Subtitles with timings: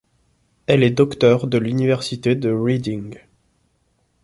[0.65, 3.19] Elle est docteure de l'Université de Reading.